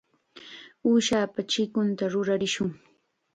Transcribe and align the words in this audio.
Uushapa 0.87 1.39
chikunta 1.51 2.03
rurarishun. 2.11 2.69